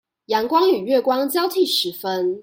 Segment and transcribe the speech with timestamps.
[0.27, 2.39] 陽光與月光交替時分